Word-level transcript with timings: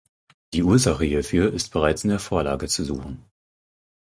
Die 0.55 0.63
Ursache 0.63 1.05
hierfür 1.05 1.53
ist 1.53 1.73
bereits 1.73 2.03
in 2.03 2.09
der 2.09 2.17
Vorlage 2.17 2.67
zu 2.67 2.83
suchen. 2.83 3.23